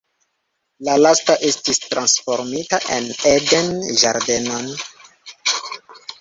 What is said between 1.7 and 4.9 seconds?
transformita en eden-ĝardenon.